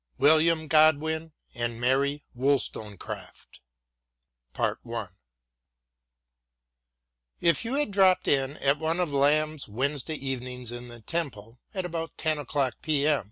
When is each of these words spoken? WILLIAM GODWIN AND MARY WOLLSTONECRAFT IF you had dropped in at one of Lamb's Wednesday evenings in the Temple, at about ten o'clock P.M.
WILLIAM 0.17 0.67
GODWIN 0.67 1.31
AND 1.53 1.79
MARY 1.79 2.23
WOLLSTONECRAFT 2.33 3.61
IF 7.39 7.63
you 7.63 7.73
had 7.75 7.91
dropped 7.91 8.27
in 8.27 8.57
at 8.57 8.79
one 8.79 8.99
of 8.99 9.13
Lamb's 9.13 9.69
Wednesday 9.69 10.15
evenings 10.15 10.71
in 10.71 10.87
the 10.87 11.01
Temple, 11.01 11.59
at 11.75 11.85
about 11.85 12.17
ten 12.17 12.39
o'clock 12.39 12.77
P.M. 12.81 13.19